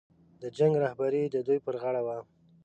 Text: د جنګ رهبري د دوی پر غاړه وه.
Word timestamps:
د 0.41 0.43
جنګ 0.57 0.73
رهبري 0.83 1.23
د 1.29 1.35
دوی 1.47 1.59
پر 1.65 1.75
غاړه 1.81 2.01
وه. 2.05 2.17